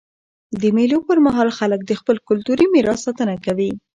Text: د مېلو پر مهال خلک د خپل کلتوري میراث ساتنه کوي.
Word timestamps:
د 0.61 0.63
مېلو 0.75 0.97
پر 1.07 1.17
مهال 1.25 1.49
خلک 1.57 1.81
د 1.85 1.91
خپل 1.99 2.15
کلتوري 2.27 2.65
میراث 2.73 2.99
ساتنه 3.05 3.35
کوي. 3.45 3.71